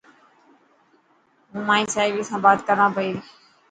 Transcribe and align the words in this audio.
هون 1.51 1.61
مائي 1.67 1.85
سهيلي 1.93 2.23
سان 2.29 2.39
بات 2.45 2.59
ڪران 2.67 2.89
پئي. 2.97 3.11